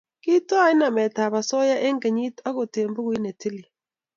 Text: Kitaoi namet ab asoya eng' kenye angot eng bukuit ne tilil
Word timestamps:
Kitaoi 0.23 0.73
namet 0.79 1.15
ab 1.23 1.33
asoya 1.41 1.75
eng' 1.87 2.01
kenye 2.03 2.27
angot 2.47 2.73
eng 2.79 2.93
bukuit 2.95 3.21
ne 3.23 3.31
tilil 3.39 3.67